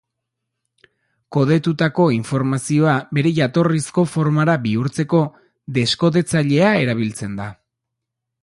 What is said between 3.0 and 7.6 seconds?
bere jatorrizko formara bihurtzeko, deskodetzailea erabiltzen da.